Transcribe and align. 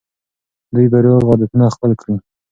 دوی 0.73 0.87
به 0.91 0.99
روغ 1.05 1.21
عادتونه 1.31 1.65
خپل 1.75 1.91
کړي. 2.01 2.15